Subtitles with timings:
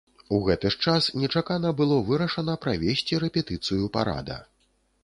[0.35, 4.43] У гэты ж час нечакана было вырашана правесці рэпетыцыю парада.